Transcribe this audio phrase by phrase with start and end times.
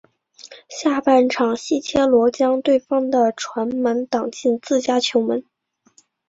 [0.67, 5.45] 下半场西切罗将对方的传中挡进自家球门。